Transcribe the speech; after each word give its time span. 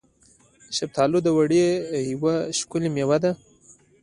شفتالو 0.77 1.17
د 1.23 1.27
اوړي 1.35 1.65
یوه 2.13 2.33
ښکلې 2.59 2.89
میوه 2.95 3.17
ده. 3.23 3.31